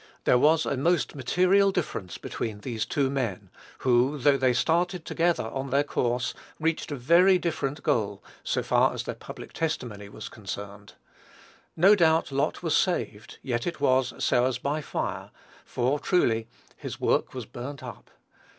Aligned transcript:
There 0.23 0.39
was 0.39 0.65
a 0.65 0.75
most 0.75 1.13
material 1.13 1.71
difference 1.71 2.17
between 2.17 2.61
those 2.61 2.87
two 2.87 3.07
men, 3.11 3.51
who, 3.85 4.17
though 4.17 4.35
they 4.35 4.51
started 4.51 5.05
together 5.05 5.43
on 5.49 5.69
their 5.69 5.83
course, 5.83 6.33
reached 6.59 6.91
a 6.91 6.95
very 6.95 7.37
different 7.37 7.83
goal, 7.83 8.23
so 8.43 8.63
far 8.63 8.95
as 8.95 9.03
their 9.03 9.13
public 9.13 9.53
testimony 9.53 10.09
was 10.09 10.27
concerned. 10.27 10.93
No 11.77 11.93
doubt 11.93 12.31
Lot 12.31 12.63
was 12.63 12.75
saved, 12.75 13.37
yet 13.43 13.67
it 13.67 13.79
was 13.79 14.11
"so 14.17 14.45
as 14.47 14.57
by 14.57 14.81
fire," 14.81 15.29
for, 15.65 15.99
truly, 15.99 16.47
"his 16.77 16.99
work 16.99 17.35
was 17.35 17.45
burned 17.45 17.83
up." 17.83 18.09